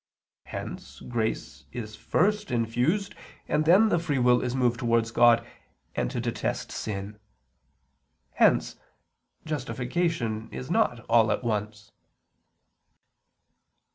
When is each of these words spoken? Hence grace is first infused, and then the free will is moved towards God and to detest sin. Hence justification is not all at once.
Hence 0.45 0.99
grace 1.01 1.65
is 1.71 1.95
first 1.95 2.49
infused, 2.49 3.13
and 3.47 3.65
then 3.65 3.89
the 3.89 3.99
free 3.99 4.17
will 4.17 4.41
is 4.41 4.55
moved 4.55 4.79
towards 4.79 5.11
God 5.11 5.45
and 5.95 6.09
to 6.09 6.19
detest 6.19 6.71
sin. 6.71 7.19
Hence 8.31 8.77
justification 9.45 10.49
is 10.51 10.71
not 10.71 11.01
all 11.01 11.31
at 11.31 11.43
once. 11.43 11.91